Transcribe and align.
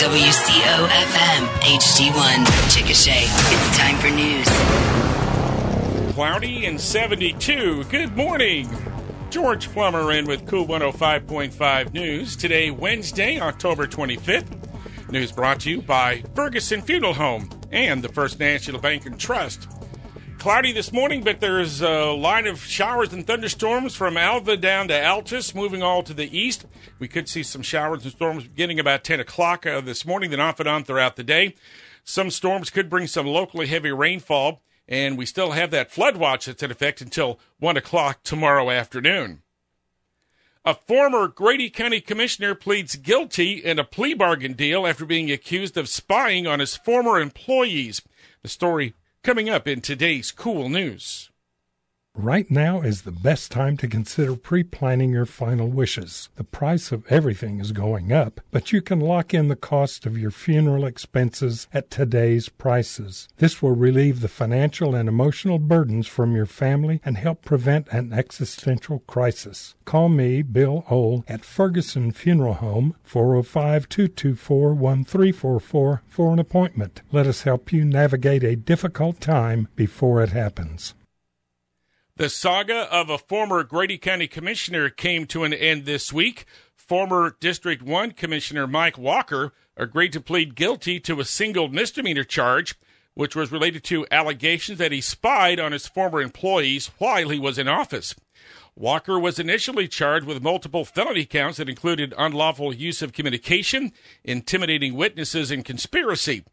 WCO 0.00 0.88
FM 0.88 1.46
HD1 1.60 2.46
Chickasha. 2.70 3.20
It's 3.52 3.76
time 3.76 3.98
for 3.98 4.08
news. 4.08 4.48
Cloudy 6.14 6.64
and 6.64 6.80
72. 6.80 7.84
Good 7.84 8.16
morning. 8.16 8.70
George 9.28 9.68
Plummer 9.68 10.10
in 10.12 10.24
with 10.24 10.46
KOOL 10.46 10.66
105.5 10.68 11.92
News. 11.92 12.34
Today, 12.34 12.70
Wednesday, 12.70 13.38
October 13.38 13.86
25th. 13.86 15.10
News 15.12 15.32
brought 15.32 15.60
to 15.60 15.70
you 15.70 15.82
by 15.82 16.22
Ferguson 16.34 16.80
Funeral 16.80 17.12
Home 17.12 17.50
and 17.70 18.02
the 18.02 18.08
First 18.08 18.40
National 18.40 18.80
Bank 18.80 19.04
and 19.04 19.20
Trust. 19.20 19.68
Cloudy 20.40 20.72
this 20.72 20.90
morning, 20.90 21.22
but 21.22 21.38
there's 21.40 21.82
a 21.82 22.12
line 22.12 22.46
of 22.46 22.64
showers 22.64 23.12
and 23.12 23.26
thunderstorms 23.26 23.94
from 23.94 24.16
Alva 24.16 24.56
down 24.56 24.88
to 24.88 24.94
Altus, 24.94 25.54
moving 25.54 25.82
all 25.82 26.02
to 26.02 26.14
the 26.14 26.34
east. 26.34 26.64
We 26.98 27.08
could 27.08 27.28
see 27.28 27.42
some 27.42 27.60
showers 27.60 28.04
and 28.04 28.12
storms 28.12 28.44
beginning 28.44 28.80
about 28.80 29.04
10 29.04 29.20
o'clock 29.20 29.66
uh, 29.66 29.82
this 29.82 30.06
morning, 30.06 30.30
then 30.30 30.40
off 30.40 30.58
and 30.58 30.66
on 30.66 30.84
throughout 30.84 31.16
the 31.16 31.22
day. 31.22 31.56
Some 32.04 32.30
storms 32.30 32.70
could 32.70 32.88
bring 32.88 33.06
some 33.06 33.26
locally 33.26 33.66
heavy 33.66 33.92
rainfall, 33.92 34.62
and 34.88 35.18
we 35.18 35.26
still 35.26 35.50
have 35.50 35.70
that 35.72 35.90
flood 35.90 36.16
watch 36.16 36.46
that's 36.46 36.62
in 36.62 36.70
effect 36.70 37.02
until 37.02 37.38
1 37.58 37.76
o'clock 37.76 38.22
tomorrow 38.22 38.70
afternoon. 38.70 39.42
A 40.64 40.74
former 40.74 41.28
Grady 41.28 41.68
County 41.68 42.00
Commissioner 42.00 42.54
pleads 42.54 42.96
guilty 42.96 43.62
in 43.62 43.78
a 43.78 43.84
plea 43.84 44.14
bargain 44.14 44.54
deal 44.54 44.86
after 44.86 45.04
being 45.04 45.30
accused 45.30 45.76
of 45.76 45.86
spying 45.86 46.46
on 46.46 46.60
his 46.60 46.76
former 46.76 47.20
employees. 47.20 48.00
The 48.40 48.48
story 48.48 48.94
Coming 49.22 49.50
up 49.50 49.68
in 49.68 49.82
today's 49.82 50.32
KOOL 50.32 50.70
news. 50.70 51.29
Right 52.16 52.50
now 52.50 52.82
is 52.82 53.02
the 53.02 53.12
best 53.12 53.52
time 53.52 53.76
to 53.78 53.88
consider 53.88 54.34
pre 54.34 54.64
planning 54.64 55.12
your 55.12 55.24
final 55.24 55.68
wishes. 55.68 56.28
The 56.34 56.44
price 56.44 56.90
of 56.90 57.06
everything 57.06 57.60
is 57.60 57.70
going 57.70 58.12
up, 58.12 58.40
but 58.50 58.72
you 58.72 58.82
can 58.82 58.98
lock 58.98 59.32
in 59.32 59.46
the 59.48 59.56
cost 59.56 60.04
of 60.04 60.18
your 60.18 60.32
funeral 60.32 60.84
expenses 60.84 61.68
at 61.72 61.88
today's 61.90 62.48
prices. 62.48 63.28
This 63.38 63.62
will 63.62 63.76
relieve 63.76 64.20
the 64.20 64.28
financial 64.28 64.94
and 64.94 65.08
emotional 65.08 65.58
burdens 65.58 66.08
from 66.08 66.34
your 66.34 66.46
family 66.46 67.00
and 67.04 67.16
help 67.16 67.42
prevent 67.42 67.86
an 67.88 68.12
existential 68.12 68.98
crisis. 69.06 69.76
Call 69.84 70.08
me, 70.08 70.42
Bill 70.42 70.84
Ohl, 70.90 71.24
at 71.28 71.44
Ferguson 71.44 72.10
Funeral 72.10 72.54
Home, 72.54 72.96
405 73.04 73.88
224 73.88 74.74
1344 74.74 76.02
for 76.08 76.32
an 76.32 76.38
appointment. 76.38 77.02
Let 77.12 77.26
us 77.26 77.42
help 77.42 77.72
you 77.72 77.84
navigate 77.84 78.42
a 78.42 78.56
difficult 78.56 79.20
time 79.20 79.68
before 79.74 80.22
it 80.22 80.30
happens. 80.30 80.92
The 82.20 82.28
saga 82.28 82.80
of 82.92 83.08
a 83.08 83.16
former 83.16 83.64
Grady 83.64 83.96
County 83.96 84.26
Commissioner 84.26 84.90
came 84.90 85.24
to 85.28 85.44
an 85.44 85.54
end 85.54 85.86
this 85.86 86.12
week. 86.12 86.44
Former 86.76 87.34
District 87.40 87.82
1 87.82 88.10
Commissioner 88.10 88.66
Mike 88.66 88.98
Walker 88.98 89.54
agreed 89.74 90.12
to 90.12 90.20
plead 90.20 90.54
guilty 90.54 91.00
to 91.00 91.18
a 91.20 91.24
single 91.24 91.68
misdemeanor 91.68 92.24
charge, 92.24 92.74
which 93.14 93.34
was 93.34 93.50
related 93.50 93.84
to 93.84 94.06
allegations 94.10 94.76
that 94.76 94.92
he 94.92 95.00
spied 95.00 95.58
on 95.58 95.72
his 95.72 95.86
former 95.86 96.20
employees 96.20 96.90
while 96.98 97.30
he 97.30 97.38
was 97.38 97.56
in 97.56 97.68
office. 97.68 98.14
Walker 98.76 99.18
was 99.18 99.38
initially 99.38 99.88
charged 99.88 100.26
with 100.26 100.42
multiple 100.42 100.84
felony 100.84 101.24
counts 101.24 101.56
that 101.56 101.70
included 101.70 102.12
unlawful 102.18 102.74
use 102.74 103.00
of 103.00 103.14
communication, 103.14 103.94
intimidating 104.24 104.92
witnesses, 104.92 105.50
and 105.50 105.64
conspiracy. 105.64 106.44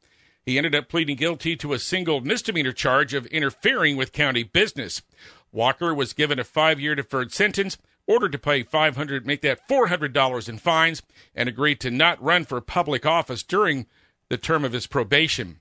He 0.47 0.57
ended 0.57 0.75
up 0.75 0.87
pleading 0.87 1.17
guilty 1.17 1.57
to 1.57 1.73
a 1.73 1.77
single 1.77 2.21
misdemeanor 2.21 2.71
charge 2.71 3.13
of 3.13 3.25
interfering 3.25 3.97
with 3.97 4.13
county 4.13 4.43
business. 4.43 5.01
Walker 5.51 5.93
was 5.93 6.13
given 6.13 6.39
a 6.39 6.43
five 6.43 6.79
year 6.79 6.95
deferred 6.95 7.31
sentence, 7.31 7.77
ordered 8.05 8.31
to 8.31 8.39
pay 8.39 8.63
500 8.63 9.25
make 9.25 9.41
that 9.41 9.67
$400 9.67 10.49
in 10.49 10.57
fines, 10.57 11.01
and 11.35 11.49
agreed 11.49 11.79
to 11.81 11.91
not 11.91 12.21
run 12.21 12.45
for 12.45 12.61
public 12.61 13.05
office 13.05 13.43
during 13.43 13.85
the 14.29 14.37
term 14.37 14.65
of 14.65 14.73
his 14.73 14.87
probation. 14.87 15.59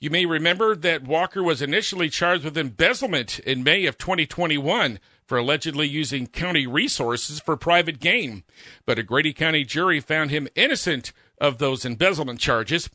You 0.00 0.10
may 0.10 0.26
remember 0.26 0.74
that 0.76 1.04
Walker 1.04 1.42
was 1.42 1.62
initially 1.62 2.10
charged 2.10 2.44
with 2.44 2.58
embezzlement 2.58 3.38
in 3.38 3.62
May 3.62 3.86
of 3.86 3.96
2021 3.96 4.98
for 5.26 5.38
allegedly 5.38 5.88
using 5.88 6.26
county 6.26 6.66
resources 6.66 7.40
for 7.40 7.56
private 7.56 8.00
gain, 8.00 8.42
but 8.84 8.98
a 8.98 9.02
Grady 9.02 9.32
County 9.32 9.64
jury 9.64 10.00
found 10.00 10.30
him 10.30 10.48
innocent 10.54 11.12
of 11.40 11.58
those 11.58 11.84
embezzlement 11.84 12.40
charges. 12.40 12.90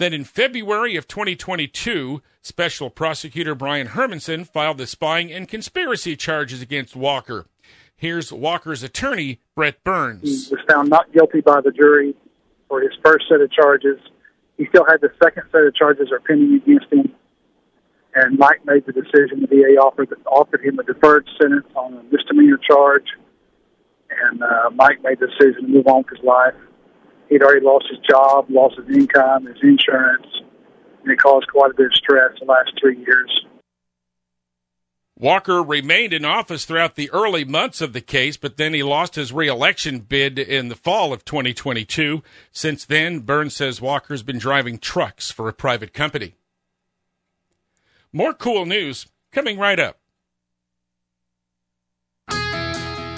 Then 0.00 0.14
in 0.14 0.24
February 0.24 0.96
of 0.96 1.06
2022, 1.06 2.22
Special 2.40 2.88
Prosecutor 2.88 3.54
Brian 3.54 3.88
Hermanson 3.88 4.48
filed 4.48 4.78
the 4.78 4.86
spying 4.86 5.30
and 5.30 5.46
conspiracy 5.46 6.16
charges 6.16 6.62
against 6.62 6.96
Walker. 6.96 7.44
Here's 7.96 8.32
Walker's 8.32 8.82
attorney, 8.82 9.40
Brett 9.54 9.84
Burns. 9.84 10.48
He 10.48 10.54
was 10.54 10.64
found 10.66 10.88
not 10.88 11.12
guilty 11.12 11.42
by 11.42 11.60
the 11.60 11.70
jury 11.70 12.14
for 12.66 12.80
his 12.80 12.92
first 13.04 13.26
set 13.28 13.42
of 13.42 13.52
charges. 13.52 13.98
He 14.56 14.64
still 14.70 14.86
had 14.88 15.02
the 15.02 15.10
second 15.22 15.42
set 15.52 15.64
of 15.64 15.74
charges 15.74 16.10
are 16.10 16.20
pending 16.20 16.54
against 16.54 16.90
him. 16.90 17.14
And 18.14 18.38
Mike 18.38 18.64
made 18.64 18.86
the 18.86 18.92
decision. 18.92 19.42
The 19.42 19.48
DA 19.48 19.76
offered 19.76 20.08
offered 20.24 20.64
him 20.64 20.78
a 20.78 20.82
deferred 20.82 21.28
sentence 21.38 21.66
on 21.74 21.92
a 21.92 22.02
misdemeanor 22.04 22.58
charge, 22.66 23.04
and 24.08 24.42
uh, 24.42 24.70
Mike 24.74 25.02
made 25.04 25.20
the 25.20 25.26
decision 25.26 25.66
to 25.66 25.68
move 25.68 25.86
on 25.86 26.04
with 26.04 26.16
his 26.16 26.24
life 26.24 26.54
he'd 27.30 27.42
already 27.42 27.64
lost 27.64 27.86
his 27.88 28.00
job, 28.00 28.46
lost 28.50 28.76
his 28.76 28.94
income, 28.94 29.46
his 29.46 29.56
insurance, 29.62 30.26
and 31.02 31.12
it 31.12 31.18
caused 31.18 31.46
quite 31.48 31.70
a 31.70 31.74
bit 31.74 31.86
of 31.86 31.94
stress 31.94 32.32
the 32.38 32.44
last 32.44 32.72
three 32.78 32.98
years. 32.98 33.46
Walker 35.16 35.62
remained 35.62 36.14
in 36.14 36.24
office 36.24 36.64
throughout 36.64 36.94
the 36.94 37.10
early 37.10 37.44
months 37.44 37.82
of 37.82 37.92
the 37.92 38.00
case, 38.00 38.38
but 38.38 38.56
then 38.56 38.72
he 38.72 38.82
lost 38.82 39.16
his 39.16 39.32
reelection 39.32 39.98
bid 39.98 40.38
in 40.38 40.68
the 40.68 40.74
fall 40.74 41.12
of 41.12 41.26
2022. 41.26 42.22
Since 42.52 42.86
then, 42.86 43.20
Burns 43.20 43.54
says 43.54 43.82
Walker's 43.82 44.22
been 44.22 44.38
driving 44.38 44.78
trucks 44.78 45.30
for 45.30 45.46
a 45.48 45.52
private 45.52 45.92
company. 45.92 46.36
More 48.14 48.32
KOOL 48.32 48.64
news 48.64 49.06
coming 49.30 49.58
right 49.58 49.78
up. 49.78 49.98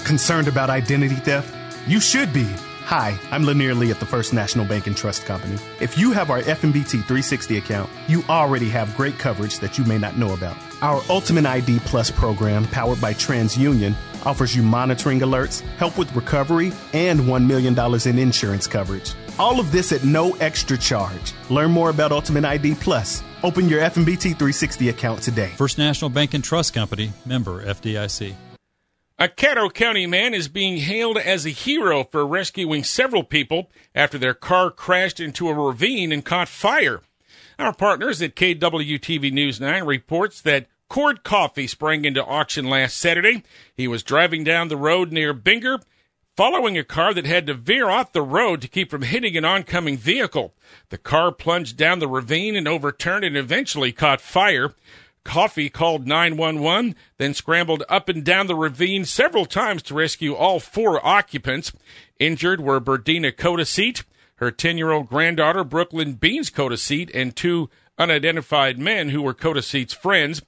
Concerned 0.03 0.49
about 0.49 0.69
identity 0.69 1.15
theft? 1.15 1.55
You 1.87 2.01
should 2.01 2.33
be. 2.33 2.45
Hi, 2.85 3.17
I'm 3.31 3.45
Lanier 3.45 3.73
Lee 3.73 3.91
at 3.91 4.01
the 4.01 4.05
First 4.05 4.33
National 4.33 4.65
Bank 4.65 4.87
and 4.87 4.95
Trust 4.95 5.25
Company. 5.25 5.57
If 5.79 5.97
you 5.97 6.11
have 6.11 6.29
our 6.29 6.41
FNBT 6.41 6.89
360 6.89 7.57
account, 7.57 7.89
you 8.09 8.23
already 8.27 8.67
have 8.69 8.95
great 8.97 9.17
coverage 9.17 9.59
that 9.59 9.77
you 9.77 9.85
may 9.85 9.97
not 9.97 10.17
know 10.17 10.33
about. 10.33 10.57
Our 10.81 11.01
Ultimate 11.09 11.45
ID 11.45 11.79
Plus 11.79 12.11
program, 12.11 12.65
powered 12.65 12.99
by 12.99 13.13
TransUnion, 13.13 13.95
offers 14.25 14.53
you 14.53 14.63
monitoring 14.63 15.21
alerts, 15.21 15.61
help 15.77 15.97
with 15.97 16.13
recovery, 16.13 16.73
and 16.91 17.21
$1 17.21 17.47
million 17.47 17.73
in 18.05 18.19
insurance 18.19 18.67
coverage. 18.67 19.13
All 19.39 19.61
of 19.61 19.71
this 19.71 19.93
at 19.93 20.03
no 20.03 20.33
extra 20.35 20.77
charge. 20.77 21.33
Learn 21.49 21.71
more 21.71 21.89
about 21.89 22.11
Ultimate 22.11 22.43
ID 22.43 22.75
Plus. 22.75 23.23
Open 23.43 23.69
your 23.69 23.79
FNBT 23.79 24.37
360 24.37 24.89
account 24.89 25.21
today. 25.21 25.51
First 25.55 25.77
National 25.77 26.09
Bank 26.09 26.33
and 26.33 26.43
Trust 26.43 26.73
Company, 26.73 27.13
member 27.25 27.65
FDIC. 27.65 28.35
A 29.23 29.29
Caddo 29.29 29.73
County 29.73 30.05
man 30.05 30.33
is 30.33 30.49
being 30.49 30.79
hailed 30.79 31.17
as 31.17 31.45
a 31.45 31.49
hero 31.49 32.03
for 32.03 32.27
rescuing 32.27 32.83
several 32.83 33.23
people 33.23 33.71
after 33.95 34.17
their 34.17 34.33
car 34.33 34.69
crashed 34.69 35.21
into 35.21 35.47
a 35.47 35.53
ravine 35.53 36.11
and 36.11 36.25
caught 36.25 36.49
fire. 36.49 36.99
Our 37.57 37.71
partners 37.71 38.21
at 38.21 38.35
KWTV 38.35 39.31
News 39.31 39.61
9 39.61 39.85
reports 39.85 40.41
that 40.41 40.67
Cord 40.89 41.23
Coffee 41.23 41.67
sprang 41.67 42.03
into 42.03 42.21
auction 42.21 42.69
last 42.69 42.97
Saturday. 42.97 43.43
He 43.73 43.87
was 43.87 44.03
driving 44.03 44.43
down 44.43 44.67
the 44.67 44.75
road 44.75 45.13
near 45.13 45.33
Binger, 45.33 45.81
following 46.35 46.77
a 46.77 46.83
car 46.83 47.13
that 47.13 47.25
had 47.25 47.47
to 47.47 47.53
veer 47.53 47.89
off 47.89 48.11
the 48.11 48.21
road 48.21 48.59
to 48.61 48.67
keep 48.67 48.91
from 48.91 49.03
hitting 49.03 49.37
an 49.37 49.45
oncoming 49.45 49.95
vehicle. 49.95 50.53
The 50.89 50.97
car 50.97 51.31
plunged 51.31 51.77
down 51.77 51.99
the 51.99 52.09
ravine 52.09 52.57
and 52.57 52.67
overturned 52.67 53.23
and 53.23 53.37
eventually 53.37 53.93
caught 53.93 54.19
fire. 54.19 54.73
Coffee 55.23 55.69
called 55.69 56.07
911, 56.07 56.95
then 57.17 57.33
scrambled 57.33 57.83
up 57.89 58.09
and 58.09 58.23
down 58.23 58.47
the 58.47 58.55
ravine 58.55 59.05
several 59.05 59.45
times 59.45 59.81
to 59.83 59.93
rescue 59.93 60.35
all 60.35 60.59
four 60.59 61.05
occupants. 61.05 61.71
Injured 62.19 62.61
were 62.61 62.81
Berdina 62.81 63.35
Cotaseat, 63.35 64.03
her 64.35 64.51
10 64.51 64.77
year 64.77 64.91
old 64.91 65.07
granddaughter 65.07 65.63
Brooklyn 65.63 66.13
Beans 66.13 66.49
Cotaseat, 66.49 67.09
and 67.13 67.35
two 67.35 67.69
unidentified 67.97 68.77
men 68.77 69.09
who 69.09 69.21
were 69.21 69.33
Cotaseat's 69.33 69.93
friends. 69.93 70.41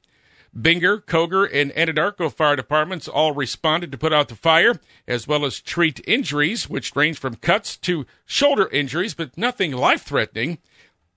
Binger, 0.57 1.03
Cogar, 1.03 1.49
and 1.53 1.71
Anadarko 1.71 2.31
fire 2.33 2.55
departments 2.55 3.09
all 3.09 3.33
responded 3.33 3.91
to 3.91 3.97
put 3.97 4.13
out 4.13 4.29
the 4.29 4.35
fire, 4.35 4.79
as 5.05 5.27
well 5.27 5.43
as 5.43 5.59
treat 5.59 5.99
injuries, 6.07 6.69
which 6.69 6.95
range 6.95 7.19
from 7.19 7.35
cuts 7.35 7.75
to 7.77 8.05
shoulder 8.25 8.69
injuries, 8.69 9.13
but 9.13 9.37
nothing 9.37 9.73
life 9.73 10.03
threatening. 10.03 10.59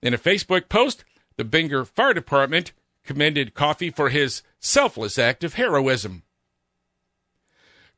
In 0.02 0.12
a 0.12 0.18
Facebook 0.18 0.68
post, 0.68 1.04
the 1.36 1.44
Binger 1.44 1.86
Fire 1.86 2.14
Department 2.14 2.72
commended 3.08 3.54
Coffee 3.54 3.90
for 3.90 4.10
his 4.10 4.42
selfless 4.60 5.18
act 5.18 5.42
of 5.42 5.54
heroism. 5.54 6.24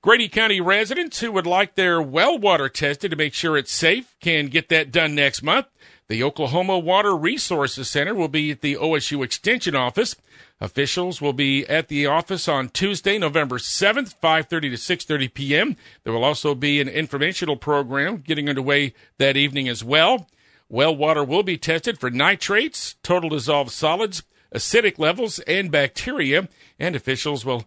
Grady 0.03 0.29
County 0.29 0.61
residents 0.61 1.19
who 1.19 1.33
would 1.33 1.49
like 1.49 1.75
their 1.75 2.01
well 2.01 2.39
water 2.39 2.69
tested 2.69 3.11
to 3.11 3.17
make 3.17 3.35
sure 3.35 3.57
it's 3.57 3.73
safe 3.73 4.17
can 4.21 4.47
get 4.47 4.69
that 4.69 4.93
done 4.93 5.17
next 5.17 5.43
month. 5.43 5.67
The 6.07 6.23
Oklahoma 6.23 6.79
Water 6.79 7.17
Resources 7.17 7.91
Center 7.91 8.15
will 8.15 8.29
be 8.29 8.53
at 8.53 8.61
the 8.61 8.77
OSU 8.77 9.25
Extension 9.25 9.75
office. 9.75 10.15
Officials 10.61 11.21
will 11.21 11.33
be 11.33 11.67
at 11.67 11.89
the 11.89 12.07
office 12.07 12.47
on 12.47 12.69
Tuesday, 12.69 13.19
November 13.19 13.59
7th, 13.59 14.15
5:30 14.23 14.49
to 14.49 14.69
6:30 14.71 15.35
p.m. 15.35 15.77
There 16.05 16.13
will 16.13 16.25
also 16.25 16.55
be 16.55 16.81
an 16.81 16.89
informational 16.89 17.57
program 17.57 18.19
getting 18.19 18.49
underway 18.49 18.95
that 19.19 19.37
evening 19.37 19.69
as 19.69 19.83
well. 19.83 20.29
Well 20.69 20.95
water 20.95 21.25
will 21.25 21.43
be 21.43 21.59
tested 21.59 21.99
for 21.99 22.11
nitrates, 22.11 22.95
total 23.03 23.31
dissolved 23.31 23.73
solids, 23.73 24.23
acidic 24.55 24.99
levels, 24.99 25.39
and 25.41 25.71
bacteria, 25.71 26.49
and 26.79 26.97
officials 26.97 27.45
will 27.45 27.65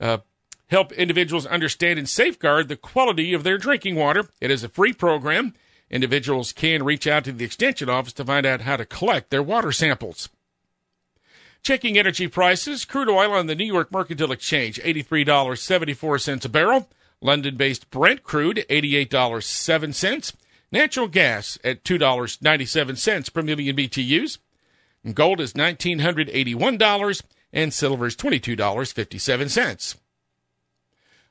uh, 0.00 0.18
help 0.68 0.92
individuals 0.92 1.46
understand 1.46 1.98
and 1.98 2.08
safeguard 2.08 2.68
the 2.68 2.76
quality 2.76 3.32
of 3.32 3.44
their 3.44 3.58
drinking 3.58 3.94
water. 3.94 4.28
It 4.40 4.50
is 4.50 4.64
a 4.64 4.68
free 4.68 4.92
program. 4.92 5.54
Individuals 5.90 6.52
can 6.52 6.82
reach 6.82 7.06
out 7.06 7.24
to 7.24 7.32
the 7.32 7.44
Extension 7.44 7.88
office 7.88 8.12
to 8.14 8.24
find 8.24 8.46
out 8.46 8.62
how 8.62 8.76
to 8.76 8.84
collect 8.84 9.30
their 9.30 9.42
water 9.42 9.70
samples. 9.70 10.28
Checking 11.62 11.96
energy 11.96 12.28
prices, 12.28 12.84
crude 12.84 13.08
oil 13.08 13.32
on 13.32 13.46
the 13.46 13.54
New 13.54 13.64
York 13.64 13.90
Mercantile 13.90 14.32
Exchange, 14.32 14.80
$83.74 14.82 16.44
a 16.44 16.48
barrel. 16.48 16.90
London 17.20 17.56
based 17.56 17.90
Brent 17.90 18.22
crude, 18.22 18.66
$88.07. 18.68 20.34
Natural 20.70 21.08
gas 21.08 21.58
at 21.64 21.84
$2.97 21.84 23.32
per 23.32 23.42
million 23.42 23.76
BTUs. 23.76 24.38
Gold 25.12 25.40
is 25.40 25.52
$1,981 25.52 27.22
and 27.52 27.72
silver 27.72 28.06
is 28.06 28.16
$22.57. 28.16 29.96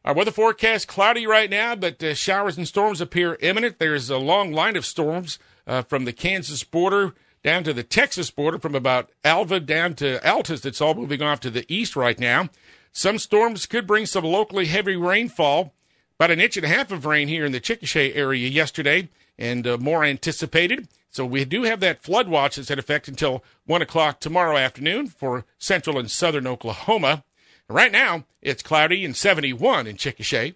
Our 0.05 0.13
weather 0.13 0.31
forecast 0.31 0.87
cloudy 0.87 1.25
right 1.25 1.49
now, 1.49 1.75
but 1.75 2.03
uh, 2.03 2.13
showers 2.13 2.57
and 2.57 2.67
storms 2.67 2.99
appear 2.99 3.37
imminent. 3.41 3.79
There's 3.79 4.09
a 4.09 4.17
long 4.17 4.51
line 4.51 4.75
of 4.75 4.85
storms 4.85 5.39
uh, 5.65 5.83
from 5.83 6.05
the 6.05 6.13
Kansas 6.13 6.63
border 6.63 7.13
down 7.41 7.63
to 7.63 7.73
the 7.73 7.83
Texas 7.83 8.29
border, 8.29 8.59
from 8.59 8.75
about 8.75 9.11
Alva 9.23 9.59
down 9.59 9.95
to 9.95 10.19
Altus. 10.19 10.61
That's 10.61 10.81
all 10.81 10.93
moving 10.93 11.21
off 11.21 11.39
to 11.41 11.49
the 11.49 11.65
east 11.73 11.95
right 11.95 12.19
now. 12.19 12.49
Some 12.91 13.17
storms 13.17 13.65
could 13.65 13.87
bring 13.87 14.05
some 14.05 14.23
locally 14.23 14.65
heavy 14.65 14.95
rainfall. 14.95 15.73
About 16.19 16.31
an 16.31 16.39
inch 16.39 16.57
and 16.57 16.65
a 16.65 16.69
half 16.69 16.91
of 16.91 17.05
rain 17.05 17.27
here 17.27 17.45
in 17.45 17.51
the 17.51 17.59
Chickasha 17.59 18.15
area 18.15 18.47
yesterday, 18.47 19.09
and 19.37 19.65
uh, 19.65 19.77
more 19.77 20.03
anticipated. 20.03 20.87
So 21.13 21.27
we 21.27 21.45
do 21.45 21.61
have 21.61 21.79
that 21.81 22.01
flood 22.01 22.27
watch 22.27 22.55
that's 22.55 22.71
in 22.71 22.79
effect 22.79 23.07
until 23.07 23.43
1 23.65 23.83
o'clock 23.83 24.19
tomorrow 24.19 24.57
afternoon 24.57 25.05
for 25.07 25.45
central 25.59 25.99
and 25.99 26.09
southern 26.09 26.47
Oklahoma. 26.47 27.23
Right 27.69 27.91
now, 27.91 28.25
it's 28.41 28.63
cloudy 28.63 29.05
and 29.05 29.15
71 29.15 29.85
in 29.85 29.95
Chickasha. 29.95 30.55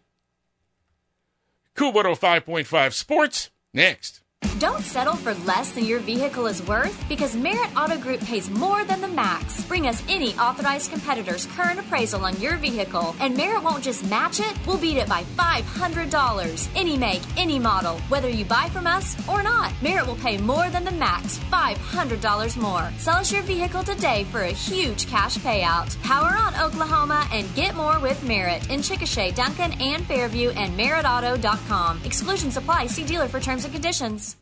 KOOL 1.76 1.94
105.5 1.94 2.94
Sports, 2.94 3.52
next. 3.72 4.24
Don't 4.60 4.82
settle 4.82 5.16
for 5.16 5.36
less 5.46 5.72
than 5.74 5.86
your 5.86 6.00
vehicle 6.00 6.48
is 6.48 6.68
worth 6.68 7.08
because 7.08 7.36
Merit 7.36 7.70
Auto 7.78 7.96
Group 7.96 8.22
pays 8.22 8.50
more 8.50 8.84
than 8.86 9.02
the 9.02 9.08
max. 9.08 9.64
Bring 9.66 9.86
us 9.86 10.02
any 10.10 10.34
authorized 10.36 10.90
competitor's 10.90 11.46
current 11.48 11.80
appraisal 11.80 12.26
on 12.26 12.40
your 12.42 12.56
vehicle, 12.58 13.16
and 13.20 13.38
Merit 13.38 13.62
won't 13.62 13.84
just 13.84 14.10
match 14.10 14.40
it, 14.40 14.58
we'll 14.66 14.80
beat 14.80 14.98
it 14.98 15.08
by 15.08 15.22
$500. 15.38 16.70
Any 16.76 16.98
make, 16.98 17.22
any 17.38 17.60
model, 17.60 18.00
whether 18.10 18.30
you 18.30 18.46
buy 18.46 18.68
from 18.70 18.88
us 18.88 19.16
or 19.30 19.44
not. 19.44 19.72
Merit 19.84 20.08
will 20.08 20.16
pay 20.16 20.40
more 20.40 20.72
than 20.72 20.84
the 20.84 20.92
max, 20.92 21.38
$500 21.52 22.58
more. 22.58 22.92
Sell 22.98 23.18
us 23.18 23.32
your 23.32 23.44
vehicle 23.44 23.84
today 23.84 24.24
for 24.32 24.42
a 24.42 24.48
huge 24.48 25.06
cash 25.06 25.38
payout. 25.38 26.02
Power 26.02 26.36
on 26.36 26.56
Oklahoma 26.60 27.28
and 27.32 27.54
get 27.54 27.76
more 27.76 28.00
with 28.00 28.24
Merit 28.24 28.72
in 28.72 28.80
Chickasha, 28.80 29.36
Duncan, 29.36 29.80
and 29.80 30.04
Fairview 30.08 30.50
and 30.52 30.76
meritauto.com. 30.76 32.02
Exclusions 32.04 32.58
apply. 32.58 32.88
See 32.88 33.04
dealer 33.04 33.28
for 33.28 33.40
terms 33.40 33.64
and 33.64 33.74
conditions. 33.74 34.36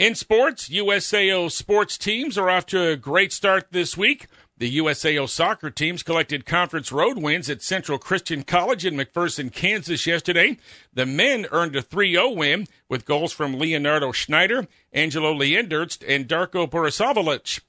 In 0.00 0.14
sports, 0.14 0.70
USAO 0.70 1.52
sports 1.52 1.98
teams 1.98 2.38
are 2.38 2.48
off 2.48 2.64
to 2.68 2.88
a 2.88 2.96
great 2.96 3.34
start 3.34 3.66
this 3.70 3.98
week. 3.98 4.28
The 4.56 4.78
USAO 4.78 5.28
soccer 5.28 5.68
teams 5.68 6.02
collected 6.02 6.46
conference 6.46 6.90
road 6.90 7.18
wins 7.18 7.50
at 7.50 7.60
Central 7.60 7.98
Christian 7.98 8.42
College 8.42 8.86
in 8.86 8.94
McPherson, 8.94 9.52
Kansas 9.52 10.06
yesterday. 10.06 10.56
The 10.94 11.04
men 11.04 11.46
earned 11.52 11.76
a 11.76 11.82
3-0 11.82 12.34
win 12.34 12.66
with 12.88 13.04
goals 13.04 13.34
from 13.34 13.58
Leonardo 13.58 14.10
Schneider, 14.10 14.66
Angelo 14.90 15.34
Leandertz, 15.34 16.02
and 16.08 16.26
Darko 16.26 16.66
Borisavlich. 16.66 17.60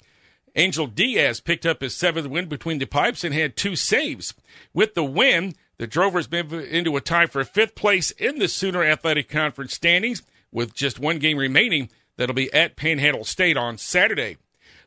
Angel 0.56 0.88
Diaz 0.88 1.42
picked 1.42 1.66
up 1.66 1.82
his 1.82 1.98
seventh 1.98 2.28
win 2.28 2.48
between 2.48 2.78
the 2.78 2.86
pipes 2.86 3.26
and 3.26 3.34
had 3.34 3.58
two 3.58 3.76
saves. 3.76 4.34
With 4.74 4.94
the 4.94 5.04
win, 5.04 5.56
the 5.80 5.88
Drovers 5.88 6.32
move 6.32 6.54
into 6.54 6.96
a 6.96 7.02
tie 7.02 7.26
for 7.26 7.44
fifth 7.44 7.76
place 7.76 8.12
in 8.12 8.40
the 8.40 8.48
Sooner 8.48 8.86
Athletic 8.86 9.28
Conference 9.28 9.74
standings 9.74 10.24
with 10.50 10.74
just 10.74 10.98
one 10.98 11.20
game 11.20 11.38
remaining 11.38 11.90
that'll 12.22 12.36
be 12.36 12.54
at 12.54 12.76
Panhandle 12.76 13.26
State 13.26 13.58
on 13.58 13.80
Saturday. 13.80 14.38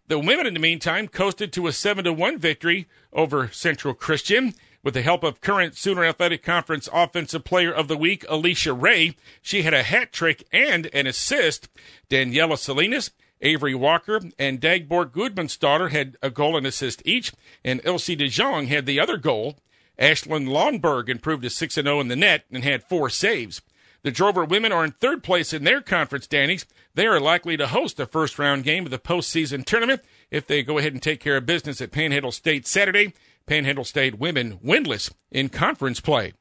The 0.06 0.20
women, 0.20 0.46
in 0.46 0.54
the 0.54 0.60
meantime, 0.60 1.08
coasted 1.08 1.52
to 1.52 1.66
a 1.66 1.72
7 1.72 2.04
to 2.04 2.12
1 2.12 2.38
victory 2.38 2.86
over 3.12 3.48
Central 3.48 3.92
Christian. 3.92 4.54
With 4.84 4.94
the 4.94 5.02
help 5.02 5.24
of 5.24 5.40
current 5.40 5.76
Sooner 5.76 6.04
Athletic 6.04 6.44
Conference 6.44 6.88
Offensive 6.92 7.42
Player 7.42 7.72
of 7.72 7.88
the 7.88 7.96
Week, 7.96 8.24
Alicia 8.28 8.72
Ray, 8.72 9.16
she 9.42 9.62
had 9.62 9.74
a 9.74 9.82
hat 9.82 10.12
trick 10.12 10.46
and 10.52 10.88
an 10.92 11.08
assist. 11.08 11.68
Daniela 12.08 12.56
Salinas, 12.56 13.10
Avery 13.40 13.74
Walker, 13.74 14.20
and 14.38 14.60
Dagborg 14.60 15.58
daughter 15.58 15.88
had 15.88 16.16
a 16.22 16.30
goal 16.30 16.56
and 16.56 16.66
assist 16.66 17.02
each, 17.04 17.32
and 17.64 17.80
Elsie 17.84 18.14
De 18.14 18.28
Jong 18.28 18.66
had 18.66 18.86
the 18.86 19.00
other 19.00 19.16
goal. 19.16 19.56
Ashlyn 19.98 20.46
Longberg 20.46 21.08
improved 21.08 21.42
to 21.42 21.50
6 21.50 21.74
0 21.74 21.98
in 21.98 22.08
the 22.08 22.14
net 22.14 22.44
and 22.52 22.62
had 22.62 22.84
four 22.84 23.10
saves. 23.10 23.60
The 24.04 24.10
Drover 24.10 24.44
women 24.44 24.70
are 24.70 24.84
in 24.84 24.92
third 24.92 25.22
place 25.22 25.54
in 25.54 25.64
their 25.64 25.80
conference 25.80 26.26
standings. 26.26 26.66
They 26.94 27.06
are 27.06 27.18
likely 27.18 27.56
to 27.56 27.68
host 27.68 27.98
a 27.98 28.04
first 28.04 28.38
round 28.38 28.62
game 28.62 28.84
of 28.84 28.90
the 28.90 28.98
postseason 28.98 29.64
tournament 29.64 30.02
if 30.30 30.46
they 30.46 30.62
go 30.62 30.76
ahead 30.76 30.92
and 30.92 31.02
take 31.02 31.20
care 31.20 31.38
of 31.38 31.46
business 31.46 31.80
at 31.80 31.90
Panhandle 31.90 32.30
State 32.30 32.66
Saturday. 32.66 33.14
Panhandle 33.46 33.82
State 33.82 34.18
women 34.18 34.58
winless 34.58 35.10
in 35.32 35.48
conference 35.48 36.00
play. 36.00 36.34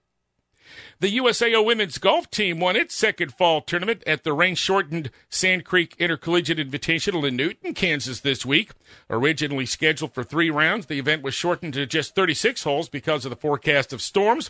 The 1.03 1.17
USAO 1.17 1.65
women's 1.65 1.97
golf 1.97 2.31
team 2.31 2.61
won 2.61 2.77
its 2.77 2.95
second 2.95 3.33
fall 3.33 3.59
tournament 3.59 4.03
at 4.07 4.23
the 4.23 4.31
rain 4.31 4.55
shortened 4.55 5.11
Sand 5.27 5.65
Creek 5.65 5.97
Intercollegiate 5.99 6.57
Invitational 6.57 7.27
in 7.27 7.35
Newton, 7.35 7.73
Kansas 7.73 8.21
this 8.21 8.45
week. 8.45 8.71
Originally 9.09 9.65
scheduled 9.65 10.13
for 10.13 10.23
three 10.23 10.49
rounds, 10.49 10.85
the 10.85 10.99
event 10.99 11.21
was 11.21 11.33
shortened 11.33 11.73
to 11.73 11.85
just 11.85 12.15
36 12.15 12.63
holes 12.63 12.87
because 12.87 13.25
of 13.25 13.31
the 13.31 13.35
forecast 13.35 13.91
of 13.91 14.01
storms. 14.01 14.49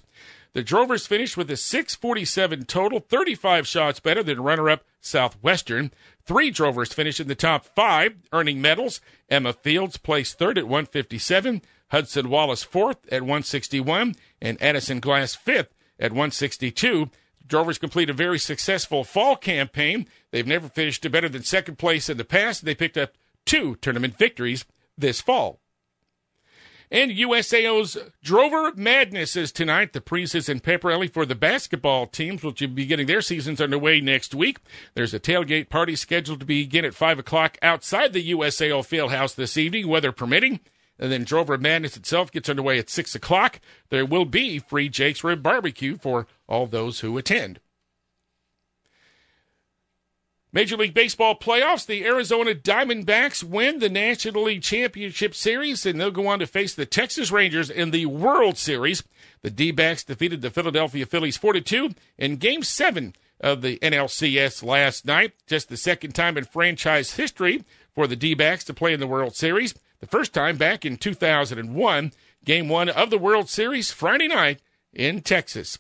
The 0.53 0.61
Drovers 0.61 1.07
finished 1.07 1.37
with 1.37 1.49
a 1.49 1.57
647 1.57 2.65
total, 2.65 2.99
35 2.99 3.67
shots 3.67 3.99
better 3.99 4.21
than 4.21 4.39
runner 4.39 4.69
up 4.69 4.83
Southwestern. 5.01 5.89
Three 6.23 6.51
Drovers 6.51 6.93
finished 6.93 7.19
in 7.19 7.29
the 7.29 7.33
top 7.33 7.65
five, 7.65 8.13
earning 8.31 8.61
medals. 8.61 9.01
Emma 9.27 9.53
Fields 9.53 9.97
placed 9.97 10.37
third 10.37 10.59
at 10.59 10.65
157, 10.65 11.63
Hudson 11.87 12.29
Wallace 12.29 12.61
fourth 12.61 13.11
at 13.11 13.23
161, 13.23 14.13
and 14.39 14.61
Addison 14.61 14.99
Glass 14.99 15.33
fifth 15.33 15.73
at 16.03 16.11
162. 16.11 17.09
Drovers 17.47 17.77
complete 17.79 18.09
a 18.09 18.13
very 18.13 18.37
successful 18.37 19.03
fall 19.03 19.35
campaign. 19.35 20.07
They've 20.31 20.45
never 20.45 20.67
finished 20.67 21.09
better 21.09 21.29
than 21.29 21.43
second 21.43 21.77
place 21.77 22.09
in 22.09 22.17
the 22.17 22.25
past. 22.25 22.65
They 22.65 22.75
picked 22.75 22.97
up 22.97 23.13
two 23.45 23.75
tournament 23.77 24.17
victories 24.17 24.65
this 24.97 25.21
fall. 25.21 25.59
And 26.91 27.11
USAO's 27.11 27.97
Drover 28.21 28.71
Madness 28.75 29.35
is 29.35 29.51
tonight. 29.51 29.93
The 29.93 30.01
preseason 30.01 30.61
pep 30.61 30.83
rally 30.83 31.07
for 31.07 31.25
the 31.25 31.33
basketball 31.33 32.05
teams, 32.05 32.43
which 32.43 32.61
will 32.61 32.67
be 32.67 32.85
getting 32.85 33.07
their 33.07 33.21
seasons 33.21 33.59
underway 33.59 33.99
next 33.99 34.35
week. 34.35 34.59
There's 34.93 35.13
a 35.13 35.19
tailgate 35.19 35.69
party 35.69 35.95
scheduled 35.95 36.41
to 36.41 36.45
begin 36.45 36.85
at 36.85 36.93
5 36.93 37.17
o'clock 37.17 37.57
outside 37.63 38.13
the 38.13 38.31
USAO 38.31 38.81
Fieldhouse 38.81 39.33
this 39.33 39.57
evening, 39.57 39.87
weather 39.87 40.11
permitting. 40.11 40.59
And 40.99 41.11
then 41.11 41.23
Drover 41.23 41.57
Madness 41.57 41.97
itself 41.97 42.31
gets 42.31 42.49
underway 42.49 42.77
at 42.77 42.89
6 42.89 43.15
o'clock. 43.15 43.59
There 43.89 44.05
will 44.05 44.25
be 44.25 44.59
free 44.59 44.89
Jake's 44.89 45.23
Rib 45.23 45.41
Barbecue 45.41 45.97
for 45.97 46.27
all 46.47 46.67
those 46.67 46.99
who 46.99 47.17
attend. 47.17 47.59
Major 50.53 50.77
League 50.77 50.93
Baseball 50.93 51.35
playoffs, 51.35 51.87
the 51.87 52.05
Arizona 52.05 52.53
Diamondbacks 52.53 53.43
win 53.43 53.79
the 53.79 53.89
National 53.89 54.43
League 54.43 54.61
Championship 54.61 55.33
Series, 55.33 55.83
and 55.83 55.99
they'll 55.99 56.11
go 56.11 56.27
on 56.27 56.37
to 56.37 56.45
face 56.45 56.75
the 56.75 56.85
Texas 56.85 57.31
Rangers 57.31 57.71
in 57.71 57.89
the 57.89 58.05
World 58.05 58.59
Series. 58.59 59.03
The 59.41 59.49
D 59.49 59.71
backs 59.71 60.03
defeated 60.03 60.43
the 60.43 60.51
Philadelphia 60.51 61.07
Phillies 61.07 61.37
4 61.37 61.59
2 61.59 61.95
in 62.19 62.35
Game 62.35 62.61
7 62.61 63.15
of 63.39 63.63
the 63.63 63.79
NLCS 63.79 64.63
last 64.63 65.07
night. 65.07 65.33
Just 65.47 65.69
the 65.69 65.77
second 65.77 66.13
time 66.13 66.37
in 66.37 66.43
franchise 66.43 67.15
history 67.15 67.63
for 67.95 68.05
the 68.05 68.15
D 68.15 68.35
backs 68.35 68.63
to 68.65 68.75
play 68.75 68.93
in 68.93 68.99
the 68.99 69.07
World 69.07 69.35
Series. 69.35 69.73
The 70.03 70.09
first 70.09 70.33
time 70.33 70.57
back 70.57 70.83
in 70.83 70.97
2001, 70.97 72.11
Game 72.43 72.67
1 72.67 72.89
of 72.89 73.09
the 73.09 73.17
World 73.17 73.47
Series, 73.47 73.93
Friday 73.93 74.27
night 74.27 74.59
in 74.91 75.21
Texas. 75.21 75.79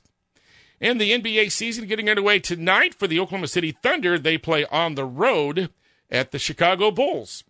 And 0.79 1.01
the 1.01 1.11
NBA 1.11 1.51
season 1.51 1.87
getting 1.87 2.09
underway 2.09 2.39
tonight 2.39 2.95
for 2.95 3.05
the 3.05 3.19
Oklahoma 3.19 3.49
City 3.49 3.73
Thunder. 3.73 4.17
They 4.17 4.37
play 4.37 4.63
on 4.67 4.95
the 4.95 5.03
road 5.03 5.71
at 6.09 6.31
the 6.31 6.39
Chicago 6.39 6.89
Bulls. 6.89 7.43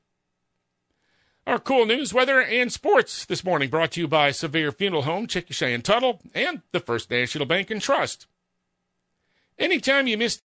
Our 1.46 1.60
KOOL 1.60 1.86
news, 1.86 2.12
weather, 2.12 2.42
and 2.42 2.74
sports 2.74 3.24
this 3.24 3.44
morning 3.44 3.70
brought 3.70 3.92
to 3.92 4.02
you 4.02 4.08
by 4.08 4.32
Severe 4.32 4.72
Funeral 4.72 5.04
Home, 5.04 5.28
Chickasha 5.28 5.76
and 5.76 5.86
Tuttle, 5.86 6.22
and 6.34 6.64
the 6.72 6.80
First 6.80 7.12
National 7.12 7.46
Bank 7.46 7.70
and 7.70 7.84
Trust. 7.84 8.26
Anytime 9.60 10.08
you 10.08 10.18
miss 10.18 10.38